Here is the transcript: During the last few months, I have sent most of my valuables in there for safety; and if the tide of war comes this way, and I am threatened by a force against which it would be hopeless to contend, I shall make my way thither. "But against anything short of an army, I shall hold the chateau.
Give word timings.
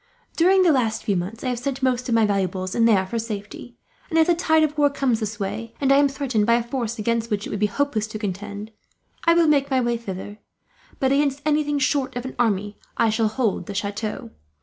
During 0.35 0.63
the 0.63 0.71
last 0.71 1.03
few 1.03 1.15
months, 1.15 1.43
I 1.43 1.49
have 1.49 1.59
sent 1.59 1.83
most 1.83 2.09
of 2.09 2.15
my 2.15 2.25
valuables 2.25 2.73
in 2.73 2.85
there 2.85 3.05
for 3.05 3.19
safety; 3.19 3.77
and 4.09 4.17
if 4.17 4.25
the 4.25 4.33
tide 4.33 4.63
of 4.63 4.75
war 4.75 4.89
comes 4.89 5.19
this 5.19 5.39
way, 5.39 5.75
and 5.79 5.91
I 5.91 5.97
am 5.97 6.07
threatened 6.07 6.47
by 6.47 6.55
a 6.55 6.63
force 6.63 6.97
against 6.97 7.29
which 7.29 7.45
it 7.45 7.51
would 7.51 7.59
be 7.59 7.67
hopeless 7.67 8.07
to 8.07 8.17
contend, 8.17 8.71
I 9.25 9.35
shall 9.35 9.47
make 9.47 9.69
my 9.69 9.79
way 9.79 9.97
thither. 9.97 10.39
"But 10.99 11.11
against 11.11 11.43
anything 11.45 11.77
short 11.77 12.15
of 12.15 12.25
an 12.25 12.35
army, 12.39 12.79
I 12.97 13.11
shall 13.11 13.27
hold 13.27 13.67
the 13.67 13.75
chateau. 13.75 14.31